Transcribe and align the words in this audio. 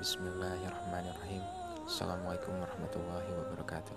Bismillahirrahmanirrahim. 0.00 1.44
Assalamualaikum 1.84 2.56
warahmatullahi 2.64 3.28
wabarakatuh. 3.28 3.92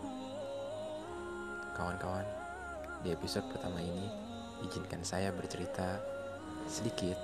Kawan-kawan, 1.71 2.27
di 2.99 3.15
episode 3.15 3.47
pertama 3.47 3.79
ini 3.79 4.11
Izinkan 4.67 5.07
saya 5.07 5.31
bercerita 5.31 6.03
sedikit 6.67 7.15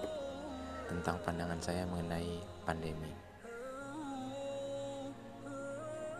Tentang 0.87 1.19
pandangan 1.19 1.59
saya 1.59 1.83
mengenai 1.83 2.39
pandemi. 2.63 3.11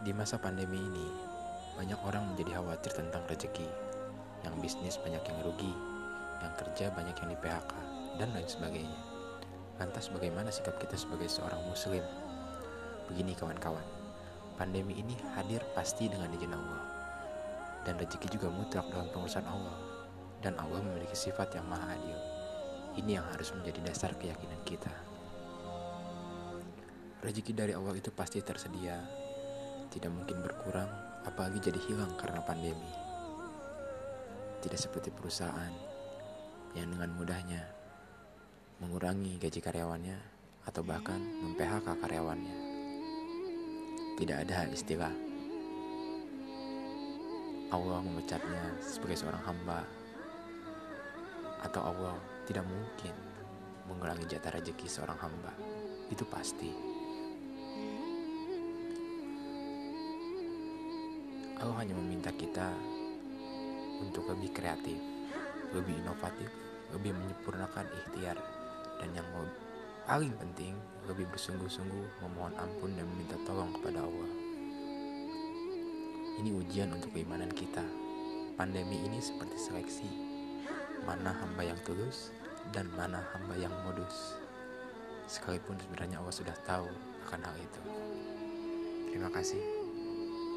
Di 0.04 0.12
masa 0.12 0.36
pandemi 0.36 0.76
ini 0.76 1.08
Banyak 1.80 2.04
orang 2.04 2.36
menjadi 2.36 2.60
khawatir 2.60 2.92
tentang 2.92 3.24
rezeki. 3.32 3.72
Yang 4.44 4.56
bisnis 4.60 5.00
banyak 5.00 5.24
yang 5.24 5.40
rugi 5.40 5.72
Yang 6.44 6.68
kerja 6.68 6.92
banyak 6.92 7.16
yang 7.16 7.32
di 7.32 7.40
PHK 7.40 7.72
Dan 8.20 8.36
lain 8.36 8.50
sebagainya 8.52 9.15
Lantas 9.76 10.08
bagaimana 10.08 10.48
sikap 10.56 10.80
kita 10.80 10.96
sebagai 10.96 11.28
seorang 11.28 11.60
muslim? 11.68 12.00
Begini 13.12 13.36
kawan-kawan, 13.36 13.84
pandemi 14.56 14.96
ini 14.96 15.20
hadir 15.36 15.60
pasti 15.76 16.08
dengan 16.08 16.32
izin 16.32 16.56
Allah. 16.56 16.84
Dan 17.84 18.00
rezeki 18.00 18.40
juga 18.40 18.48
mutlak 18.48 18.88
dalam 18.88 19.12
pengurusan 19.12 19.44
Allah. 19.44 19.76
Dan 20.40 20.56
Allah 20.56 20.80
memiliki 20.80 21.14
sifat 21.14 21.60
yang 21.60 21.68
maha 21.68 21.92
adil. 21.92 22.20
Ini 22.96 23.20
yang 23.20 23.28
harus 23.36 23.52
menjadi 23.52 23.92
dasar 23.92 24.16
keyakinan 24.16 24.64
kita. 24.64 24.94
Rezeki 27.20 27.52
dari 27.52 27.74
Allah 27.76 28.00
itu 28.00 28.16
pasti 28.16 28.40
tersedia. 28.40 28.96
Tidak 29.92 30.08
mungkin 30.08 30.40
berkurang, 30.40 30.88
apalagi 31.28 31.60
jadi 31.60 31.80
hilang 31.84 32.16
karena 32.16 32.40
pandemi. 32.48 32.92
Tidak 34.64 34.80
seperti 34.80 35.12
perusahaan 35.12 35.74
yang 36.80 36.88
dengan 36.96 37.12
mudahnya 37.12 37.75
mengurangi 38.84 39.40
gaji 39.40 39.60
karyawannya, 39.64 40.36
atau 40.66 40.82
bahkan 40.82 41.22
mem-PHK 41.22 41.88
karyawannya. 42.02 42.58
Tidak 44.16 44.38
ada 44.48 44.66
istilah 44.72 45.14
Allah 47.70 48.00
memecatnya 48.02 48.80
sebagai 48.82 49.20
seorang 49.20 49.44
hamba 49.46 49.84
atau 51.66 51.82
Allah 51.82 52.16
tidak 52.46 52.64
mungkin 52.66 53.14
mengurangi 53.90 54.26
jatah 54.30 54.54
rezeki 54.58 54.88
seorang 54.88 55.18
hamba. 55.20 55.54
Itu 56.10 56.26
pasti. 56.30 56.70
Allah 61.60 61.78
hanya 61.82 61.98
meminta 61.98 62.30
kita 62.30 62.70
untuk 64.00 64.30
lebih 64.30 64.54
kreatif, 64.54 65.00
lebih 65.74 65.98
inovatif, 66.00 66.52
lebih 66.94 67.12
menyempurnakan 67.18 67.86
ikhtiar 68.06 68.38
dan 69.02 69.10
yang 69.16 69.28
paling 70.06 70.34
penting 70.38 70.78
lebih 71.06 71.26
bersungguh-sungguh 71.34 72.22
memohon 72.22 72.54
ampun 72.58 72.94
dan 72.94 73.06
meminta 73.14 73.38
tolong 73.46 73.74
kepada 73.78 74.02
Allah. 74.02 74.32
Ini 76.36 76.52
ujian 76.52 76.92
untuk 76.92 77.16
keimanan 77.16 77.50
kita. 77.54 77.84
Pandemi 78.60 79.00
ini 79.08 79.24
seperti 79.24 79.56
seleksi. 79.56 80.10
Mana 81.08 81.32
hamba 81.32 81.64
yang 81.64 81.80
tulus 81.88 82.36
dan 82.76 82.90
mana 82.98 83.24
hamba 83.32 83.56
yang 83.56 83.72
modus. 83.88 84.36
Sekalipun 85.26 85.80
sebenarnya 85.80 86.20
Allah 86.22 86.36
sudah 86.36 86.56
tahu 86.68 86.90
akan 87.30 87.42
hal 87.42 87.56
itu. 87.58 87.82
Terima 89.10 89.32
kasih. 89.32 89.64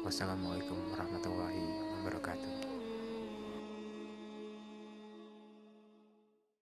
Wassalamualaikum 0.03 0.77
warahmatullahi 0.95 1.63
wabarakatuh. 2.01 2.68